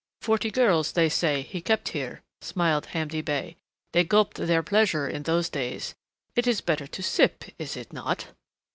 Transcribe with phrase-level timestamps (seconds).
[0.23, 3.55] "Forty girls, they say, he kept here," smiled Hamdi Bey.
[3.93, 5.93] "They gulped their pleasure, in those days.
[6.35, 8.25] It is better to sip, is it not?"